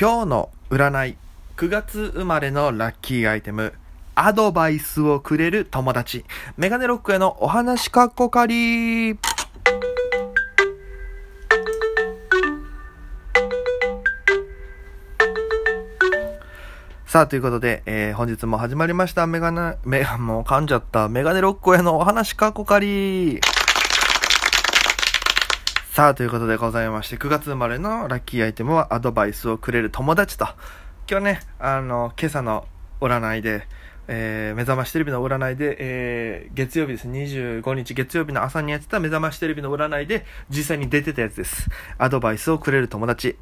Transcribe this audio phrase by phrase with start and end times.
[0.00, 1.16] 今日の占い
[1.58, 3.74] 9月生まれのラッキーアイテム
[4.14, 6.24] アドバイスをくれる友達
[6.56, 9.18] メガネロックへのお話かっこかり
[17.04, 19.26] さあ、ということで、えー、本日も始まりました。
[19.26, 21.08] メガネ、メガ、 もう噛んじゃった。
[21.08, 23.40] メガネロックへのお話かっこかり
[25.92, 30.46] さあ、ということでございまして、9月生まれのラッキーアイテムはアドバイスをくれる友達と。
[31.10, 32.68] 今日ね、あの、今朝の
[33.00, 33.66] 占いで、
[34.06, 37.08] えー、目覚ましテレビの占いで、えー、月曜日です。
[37.08, 41.68] 25日月曜日の朝にやってた目覚ましテレビの占いで、実際に出てたやつです。
[41.98, 43.36] アドバイスをくれる友達。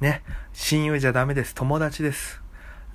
[0.00, 0.24] ね。
[0.54, 1.54] 親友じゃダメです。
[1.54, 2.42] 友達です。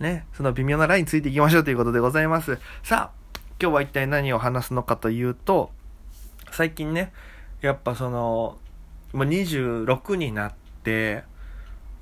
[0.01, 0.25] ね。
[0.33, 2.59] その微妙なラインついていきましょうということでございます。
[2.83, 5.71] さあ、今日は一体何を話すのかというと、
[6.51, 7.13] 最近ね、
[7.61, 8.57] やっぱその、
[9.13, 11.23] まあ26になって、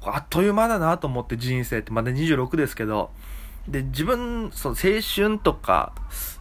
[0.01, 3.11] あっという間だなと思って人生ってまだ26ですけど、
[3.67, 5.93] で、自分、その青春とか、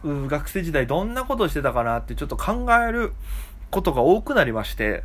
[0.03, 3.13] 学生時代どんなことしてたかなってちょっと考える
[3.69, 5.03] ことが多くなりまして、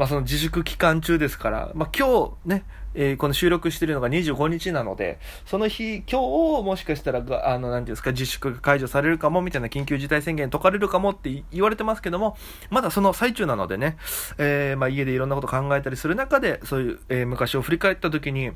[0.00, 7.20] まあその自粛期間中ですから、まあ今日ね、えー、この収録してるのが25日なので、その日、今日もしかしたら、
[7.52, 12.38] あの、なんていうんですか、自粛が解除されるかも、みたいな緊急事態宣言解かれるかもって言われてますけども、
[12.70, 13.98] まだその最中なのでね、
[14.38, 18.52] えー、まあ家でいろんなこと考えたりする中で、そういう、えー、昔を振り返った時に、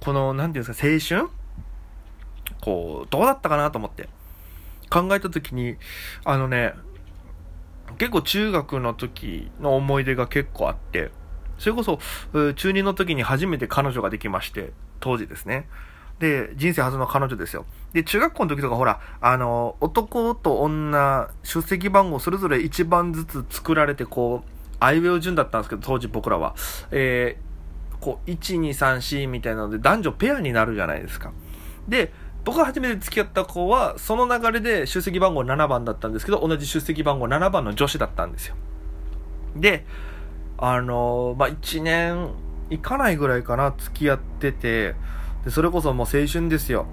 [0.00, 1.30] この、なんていうんですか、青春？
[2.60, 4.10] こう、どうだったかなと思って、
[4.90, 5.76] 考えた時に、
[6.26, 6.74] あのね、
[7.98, 11.10] 結構中学の時の思い出が結構あって、
[11.58, 11.98] それこそ、
[12.32, 15.68] 中2の時に初めて彼女ができまして、当時ですね。
[16.18, 17.66] で、人生初の彼女ですよ。
[17.92, 26.54] で、中学校の時とかほら、あの、男と女、出席番号それぞれ1番ずつ作られて、こう、アイウェオ順だったんですけど、当時僕らは。
[26.90, 31.32] えー、こう、1、2、3、4みたいなので、男女ペアになるじゃないですか。
[31.88, 32.12] で、
[32.44, 38.56] 僕が初めて付き合った子は、その流れで出席番号7番だったんですけど、同じ出席番号7番の女子だったんですよ。
[39.56, 39.84] で、
[40.58, 42.30] あの、まあ、1年
[42.70, 44.94] いかないぐらいかな、付き合ってて、
[45.44, 46.86] で、それこそもう青春ですよ。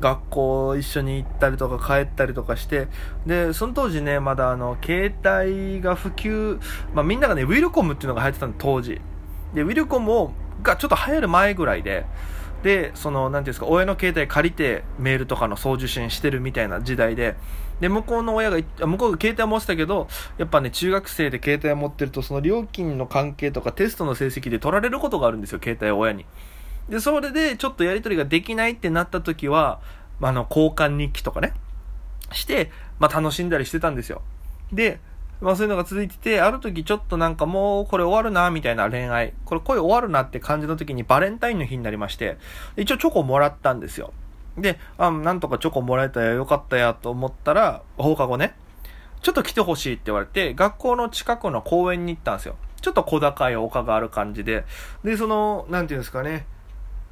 [0.00, 2.88] 学校一緒に行ったりとか帰ったりとかして、
[3.26, 6.58] で、その当時ね、まだあの、携帯が普及、
[6.94, 9.00] まあ、みんながね、ウィルコムっていうのが流行ってたの、当時。
[9.54, 12.06] で、ウィルコムを、がちょっと流行る前ぐらいで、
[12.64, 17.36] で、その、なんていうんですか、親の携帯借りてメールとかの送受信してるみたいな時代で、
[17.78, 20.08] で、向こうの親が、向こうが携帯を持ってたけど、
[20.38, 26.24] やっぱね、中学生で携帯を持ってると、その料金の関係とかテストの成績で取られることがあるんですよ、携帯を親に。
[26.88, 29.80] で、それでちょっとやり取りができないってなった時は、
[30.22, 31.52] あの、交換日記とかね、
[32.32, 34.22] して、まあ楽しんだりしてたんですよ。
[34.72, 35.00] で、
[35.40, 39.34] まあそういうのが続いてて、ある時ちょっとなんかもうこれ終わるな、みたいな恋愛。
[39.44, 42.38] これ恋終わるなって感じの時にバレンタインの日になりまして、
[42.76, 44.12] 一応チョコもらったんですよ。
[44.56, 48.54] で、あ、なんとかチョコもらえたやよかったやと思ったら、放課後ね、
[49.22, 52.56] ちょっと来てほしいって言われて、学校の近くの公園に行ったんですよ。
[52.80, 54.64] ちょっと小高い丘がある感じで。
[55.02, 56.46] で、その、なんていうんですかね、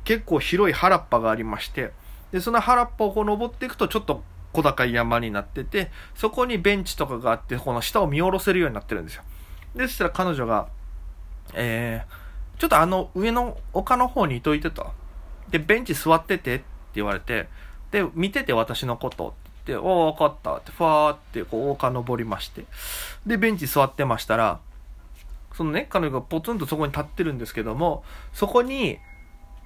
[0.05, 1.93] 結構広い原っぱがありまして、
[2.31, 4.23] で、その原っぱをこう登っていくとちょっと
[4.53, 9.23] 小高い山になってて、そこにベンチとかがあって、この下を見下ろせるようになってるんですよ。
[9.75, 10.69] で、したら彼女が、
[11.55, 14.91] えー、ちょっとあの上の丘の方にいといてと。
[15.51, 16.65] で、ベンチ座っててって
[16.95, 17.49] 言われて、
[17.91, 22.65] で、見てて私のことっておわかったって、ファーってこう丘登りまして。
[23.27, 24.61] で、ベンチ座ってましたら、
[25.55, 28.99] そのね、彼女がポツンとそこに立ってるんですけども、そこに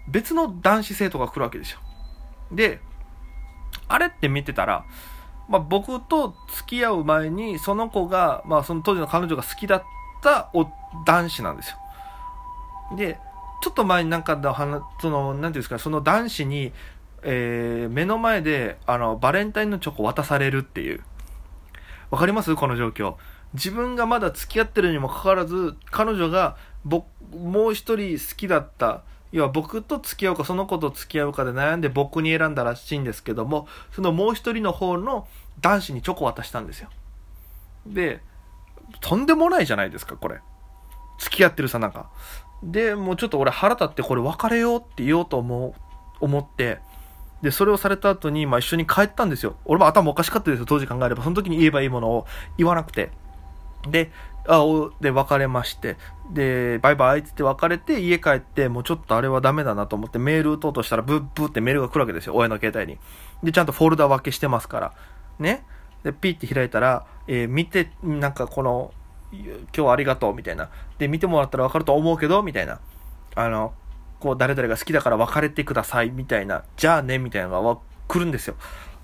[0.08, 1.80] 別の男子生徒が来るわけですよ。
[2.52, 2.80] で、
[3.88, 4.84] あれって見てたら、
[5.48, 9.84] まあ、僕と付き合う前に、その子が、まあ、その当時の彼女が好きだっ
[10.22, 10.66] たお
[11.04, 12.96] 男子なんですよ。
[12.96, 13.18] で、
[13.62, 16.72] ちょっと前になんかの話、その、なんていうんですか、その男子に、
[17.22, 21.02] えー、目の前で、あの、バレンタインのチョコ渡されるっていう。
[22.10, 22.54] わかります？
[22.54, 23.14] この状況。
[23.54, 35.26] 自分がまだ付き合ってるにもかかわらず、彼女が、僕、もう一人好きだった要は僕と付き合うかその子と付き合うかで悩んで僕に選んだらしいんですけども、そのもう一人の方の
[35.60, 36.88] 男子にチョコ渡したんですよ。
[37.86, 38.20] で、
[39.00, 40.40] とんでもないじゃないですか、これ。
[41.18, 42.10] 付き合ってるさ、なんか。
[42.62, 45.74] で、もうちょっと俺腹立ってこれ別れようって言おうと思う、
[46.20, 46.78] 思って、
[47.42, 49.56] で、それをされた後に、まあ一緒に帰ったんですよ。
[49.64, 51.22] 俺も頭おかしかったですよ、当時考えれば。
[51.22, 52.26] その時に言えばいいものを
[52.56, 53.10] 言わなくて。
[53.88, 54.10] で、
[54.48, 55.96] あおで、別れまして、
[56.32, 62.98] で、バイバイって別れて、家帰って、もうちょっとあれはダメだなと思ってメール打とうとしたら、ブッブーってメールが来るわけですよ、親の携帯に。
[63.42, 64.92] で、ちゃんとフォルダ分けしてますから。
[65.38, 65.64] ね。
[66.04, 68.92] で、ピッて開いたら、えー、見て、なんかこの、
[69.32, 69.42] 今
[69.72, 70.70] 日はありがとう、みたいな。
[70.98, 72.78] で、見てもらったら分かると思うけど、みたいな。
[73.34, 73.74] あの、
[74.20, 78.56] こう誰々が好きだから別れてくださいみたいな、じゃあねみたいなのが来るんですよ。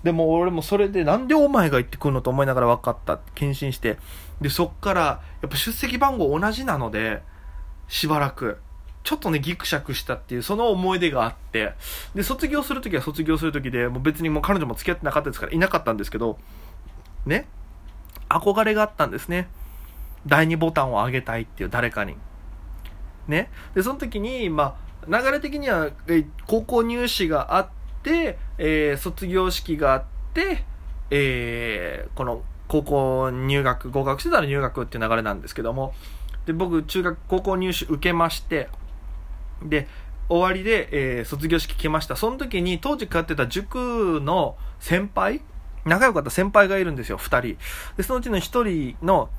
[0.03, 3.97] でも俺もそれでなんでお前が言ってくるのと思いながら分かった検診して、
[4.43, 5.01] で、そっから
[5.41, 7.23] やっぱ出席番号同じなので、
[7.87, 8.59] しばらく。
[9.03, 11.73] ちょっとね、ギクシャクしたっていう、その思い出があって、
[12.15, 16.37] で、卒業するときは卒業するときで、もう別にもう彼女も付き合ってなかったですから、いなかったんですけど、
[17.25, 17.47] ね、
[18.29, 19.49] 憧れがあったんですね。
[20.25, 22.15] 第2ボタンを上げたいっていう誰かに。
[23.27, 23.49] ね。
[23.75, 27.69] で、その時に、まあ、流れ的には、え高校入試があっ
[28.03, 30.03] て、えー、卒業式があっ
[30.33, 30.63] て、
[31.09, 35.93] えー、この高校入学、合格してたら入学っていう流れなんですけども、
[36.45, 38.69] で、僕、中学、高校入試受けまして、
[39.61, 39.87] で、
[40.29, 42.15] 終わりで、えー、卒業式来ました。
[42.15, 45.41] その時に当時通ってた塾の先輩
[45.85, 47.57] 仲良かった先輩がいるんですよ、二人。
[47.97, 49.29] で、そのうちの一人の、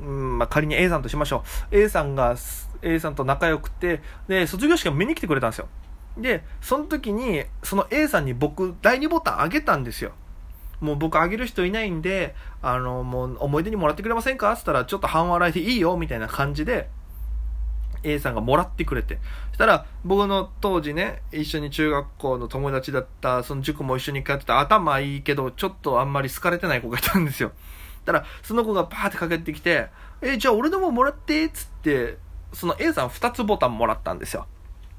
[0.00, 1.76] うん、まあ、仮に A さんとしましょう。
[1.76, 2.36] A さんが、
[2.82, 5.68] A さんと仲良くて、で、卒業式を見に来てくれたんですよ。
[6.16, 10.12] で、その時に、その A さんに僕、第2ボタンあげたんですよ。
[10.80, 14.52] もう僕あげる人いないんで、あの、もう思い出にもらってくれませんか？
[14.52, 16.88] って言ったら、ちょっと半笑いでいいよ、みたいな感じで、
[18.04, 19.18] A さんがもらってくれて。
[19.48, 27.52] そしたら、僕の当時ね、一緒に中学校の友達だった、その塾も一緒に通ってた頭いいけど、ちょっとあんまり好かれてない子がいたんですよ。
[28.08, 29.88] たら、その子がパーってかけてきて、
[30.22, 31.48] え、じゃあ俺でももらって？
[31.50, 32.18] つって、
[32.52, 34.46] その A さん2つボタンもらったんですよ。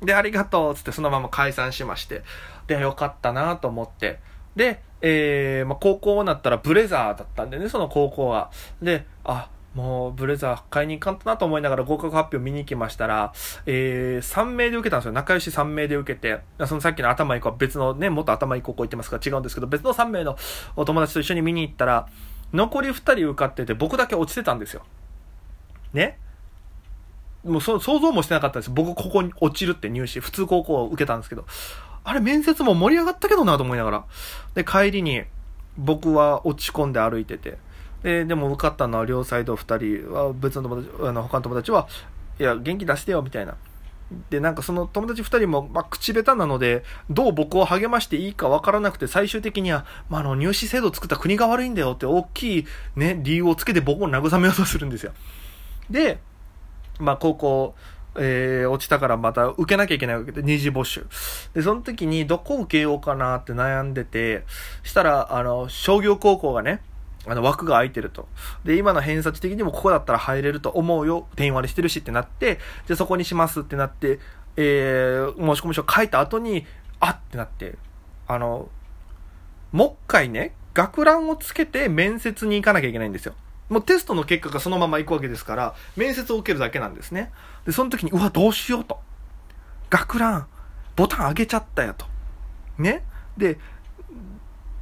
[0.02, 2.24] で、ありがとうつってそのまま解散しまして。
[2.68, 4.20] で、よかったなと思って。
[4.56, 8.52] で、えー、まあ、高校になったらブレザーだったんでね、その高校は。
[8.82, 13.34] で、あ、もうブレザー買いに行かんとなと思いながら合格発表見に行きましたら、
[13.66, 15.12] えー、3名で受けたんですよ。
[15.12, 20.38] 仲良し3名で受けて、そのさっきの頭いい子は別のね、元頭いい高校行ってますから違うんですけど、別の3名の
[20.76, 22.08] お友達と一緒に見に行ったら、
[22.52, 24.82] 残り2人受かってて僕だけ落ちてたんですよ。
[25.94, 26.18] ね？
[27.44, 28.72] もうそ想像もしてなかったです。
[28.72, 31.46] 僕ここに落ちるって入試、普通高校を受けたんですけど、
[32.10, 34.06] あれ面接も盛り上がったけどなと思いながら。
[34.56, 35.22] で、帰りに
[35.78, 37.60] 僕は落ち込んで歩いてて、
[38.02, 41.88] で、でも受かったのは両サイド2人は、別の友達、あの、他の友達は、
[42.40, 43.56] いや、元気出してよ、みたいな。
[44.32, 52.66] で、なんかその友達2人も、まあ、口下手なので、どう僕を励ましていいかわからなくて、最終的には、まあ、あの、入試制度を作った国が悪いんだよって大きい
[52.96, 55.14] ね、理由をつけて僕を慰めようとするんですよ。
[55.92, 56.20] で、
[57.00, 57.76] まあ、高校、
[58.18, 61.06] えー、落ちたからまた受けなきゃいけないわけで、二次募集。
[61.54, 64.46] で、その時にどこ受けようかなって悩んでて、
[64.84, 66.82] したら、あの、商業高校がね、
[67.26, 68.28] あの枠が空いてると。
[68.64, 71.28] で、今の偏差値的にもここだったら入れると思うよ。
[71.36, 74.20] 電話でしてるしってなって、じゃあそこにしますってなって、
[74.56, 76.66] えー、申し込み書書いた後に、
[77.00, 77.76] あってなって、
[78.28, 78.70] あの、
[79.72, 83.36] もう一回ね、学ランをつけて面接に行かなきゃいけないんですよ。
[83.70, 87.32] もうテストの結果がそのまま行くわけですから、面接を受けるだけなんですね。
[87.66, 89.00] で、その時に、うわ、どうしようと。
[89.90, 90.48] 学ラン、
[90.96, 92.06] ボタン上げちゃったよと。
[92.78, 93.04] ね。
[93.38, 93.60] で、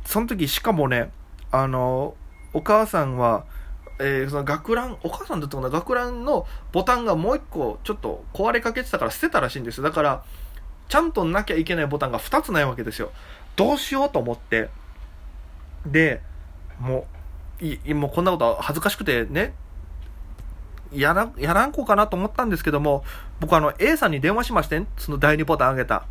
[0.06, 1.12] その時しかもね、
[1.51, 2.16] あの、
[2.54, 3.45] お母さんは、
[4.00, 9.83] えー、その学ラン、お母さんだったかな、学ランのボタンがもう一個ちょっと壊れかけてたから捨てたらしいんですよ。
[9.83, 10.24] だから、
[10.88, 13.12] ちゃんとなきゃいけないボタンが2つないわけですよ。
[13.56, 14.69] どうしようと思って。
[15.86, 16.22] で、
[16.80, 17.17] もう、
[17.59, 19.54] いもうこんなこと恥ずかしくてね、
[20.92, 23.04] やら、やらんこうかなと思ったんですけども、
[23.39, 26.06] 僕あの A さんに電話しまして、その第2ボタンあげた。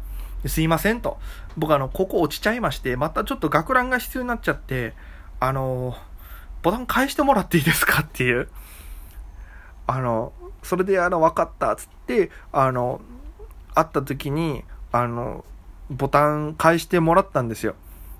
[0.46, 1.18] すいませんと。
[1.56, 4.94] 僕あの、ここ落ちちゃいまして、またちょっと学ランが必要になっちゃって、
[5.38, 5.96] あの
[6.62, 8.48] ボタン返してもらっていいですかっていう。
[9.86, 13.00] あの、それであの、分かったっつって、あの、
[13.74, 15.44] 会った時に、あの、
[15.90, 17.76] ボタン返してもらったんですよ。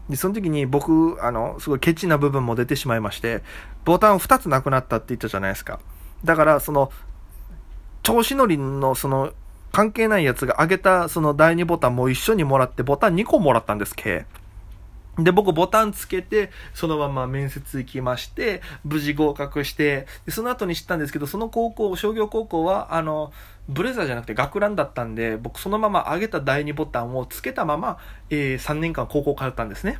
[0.09, 3.43] で、その時に僕、あの、すごいケチな部分も出てしまいまして、
[3.85, 5.81] ボタン2つなくなったって言ったじゃないですか。
[6.25, 6.91] だから、その、
[8.03, 9.33] 調子乗りの、その、
[9.73, 14.27] 関係ないやつが上げた、その第2ボタンも一緒にもらって、ボタン2個もらったんです、計。
[15.18, 23.32] で、僕ボタンつけて、そのまま面接行きまして、無事合格して、その後に知ったんですけど、その高校、商業高校は、あの、
[23.68, 27.99] ブレザーじゃなくて学ランだったんで、僕そのまま上げた第2ボタンをつけたまま、
[28.30, 29.99] えー、3年間高校通ったんですね。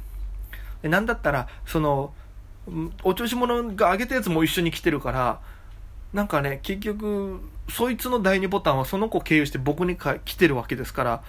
[0.83, 2.13] でなんだったら、その、
[3.03, 5.41] お調子者が上げたやつも一緒に来てるから、
[6.13, 11.23] なんかね、結局、そいつの第2ボタンはその子経由して僕に来てるわけですから、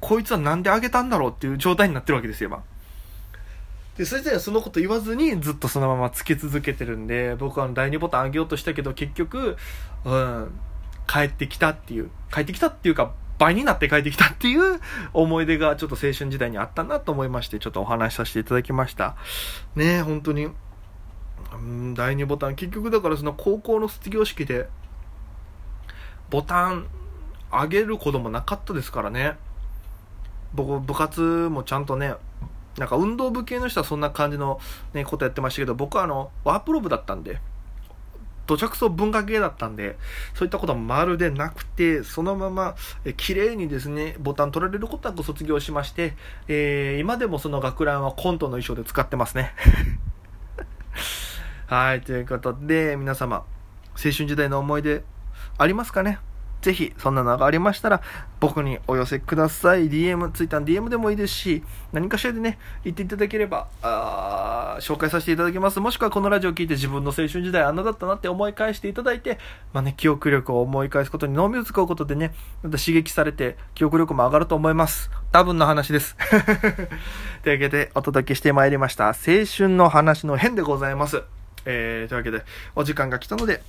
[0.00, 2.62] こいつはなんで上げたんだろうっていう状態になってるわけですよ、今。
[3.98, 9.56] で、そしてそのこと言わずにずっとそのままつけ続けてるんで、僕は第2ボタン上げようとしたけど、結局、
[10.04, 10.60] うん、
[11.08, 14.80] 帰ってきたっていう、帰ってきたっていうか、倍になって帰ってきたっていう
[15.12, 19.16] 思い出がちょっと青春時代にあったなと思いまして、ちょっとお話しさせていただきました。
[19.74, 20.48] ねえ、本当に。
[21.52, 24.68] うん、第2ボタン、結局だからその高校の卒業式で、
[26.30, 26.86] ボタン
[27.50, 29.36] あげる子供なかったですからね。
[30.54, 32.14] 僕、部活もちゃんとね、
[32.76, 34.60] なんか運動部系の人はそんな感じの、
[34.94, 37.40] ね、ことやってましたけど、僕はあの、ワープロ部だったんで、
[38.48, 39.98] 土着層文化系だったんで、
[40.34, 46.16] そういったことはまるでなくて、そのまま、え綺麗にですね、ボタン取られることなく卒業しまして、
[46.48, 49.54] えー、今でもその学ランはコントの衣装で使ってますね。
[51.68, 53.44] はい、ということで、皆様、青
[53.96, 55.04] 春時代の思い出、
[55.58, 56.18] ありますかね？
[56.68, 58.02] ぜひ、そんなのがありましたら、
[58.40, 59.88] 僕にお寄せください。
[59.88, 65.80] DM、ツイッターの DM でもいいですし、何かしらでね、言っていただければ、あ紹介させていただきます。
[65.80, 69.38] もしくはこのラジオを聞いて自分の青春時代あんなだったなって思い返していただいて、
[69.72, 75.10] まあね、記憶力を思い返すことに脳みを使うことでね、また刺激されて、記憶力も上がると思います。
[75.32, 76.18] 多分の話です。
[77.44, 79.06] というわけで、お届けしてまいりました。
[79.06, 79.14] 青
[79.56, 81.22] 春の話の変でございます。
[81.64, 82.44] えー、というわけで、
[82.76, 83.62] お時間が来たので、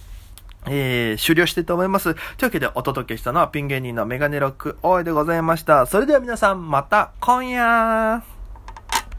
[0.68, 2.14] えー、終了してと思います。
[2.14, 5.86] というわけでお届けしたのはピン芸人のメガネロック大江でございました。
[5.86, 8.39] それでは皆さんまた今夜